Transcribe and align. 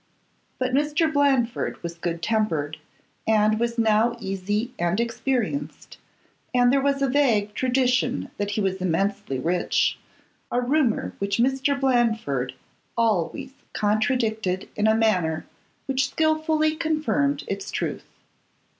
But 0.57 0.73
Mr. 0.73 1.13
Bland 1.13 1.51
ford 1.51 1.83
was 1.83 1.93
good 1.93 2.23
tempered, 2.23 2.77
and 3.27 3.59
was 3.59 3.77
now 3.77 4.15
easy 4.19 4.73
and 4.79 4.99
experienced, 4.99 5.99
and 6.55 6.73
there 6.73 6.81
was 6.81 7.03
a 7.03 7.07
vague 7.07 7.53
tradition 7.53 8.31
that 8.37 8.49
he 8.49 8.61
was 8.61 8.77
immensely 8.77 9.37
rich, 9.37 9.99
a 10.51 10.59
rumour 10.59 11.13
which 11.19 11.37
Mr. 11.37 11.79
Blandford 11.79 12.55
always 12.97 13.51
contradicted 13.73 14.69
in 14.75 14.87
a 14.87 14.95
manner 14.95 15.45
which 15.85 16.09
skilfully 16.09 16.75
confirmed 16.75 17.43
its 17.47 17.69
truth. 17.69 18.05